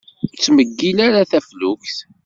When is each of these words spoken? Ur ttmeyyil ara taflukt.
Ur 0.27 0.35
ttmeyyil 0.37 0.97
ara 1.07 1.29
taflukt. 1.31 1.97